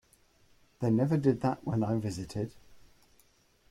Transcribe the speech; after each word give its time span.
They 0.79 0.89
never 0.89 1.15
did 1.15 1.41
that 1.41 1.63
when 1.63 1.83
I 1.83 1.99
visited. 1.99 2.53